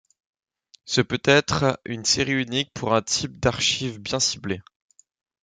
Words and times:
Ce 0.85 0.99
peut-être 0.99 1.79
une 1.85 2.05
série 2.05 2.31
unique 2.41 2.71
pour 2.73 2.95
un 2.95 3.03
type 3.03 3.39
d'archives 3.39 3.99
bien 3.99 4.19
ciblé. 4.19 4.63